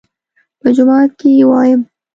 _په 0.61 0.69
جومات 0.75 1.09
کې 1.19 1.29
يې 1.37 1.45
وايم. 1.49 1.81